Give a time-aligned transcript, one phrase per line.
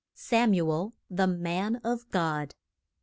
[0.15, 2.55] SAMUEL THE MAN OF GOD.